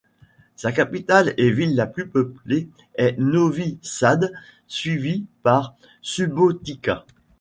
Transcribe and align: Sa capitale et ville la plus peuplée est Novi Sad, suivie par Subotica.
Sa 0.55 0.71
capitale 0.71 1.35
et 1.37 1.51
ville 1.51 1.75
la 1.75 1.85
plus 1.85 2.07
peuplée 2.07 2.67
est 2.95 3.19
Novi 3.19 3.77
Sad, 3.83 4.33
suivie 4.67 5.25
par 5.43 5.75
Subotica. 6.01 7.05